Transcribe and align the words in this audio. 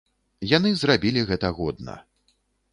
Яны 0.51 0.71
зрабілі 0.85 1.25
гэта 1.33 1.47
годна. 1.61 1.99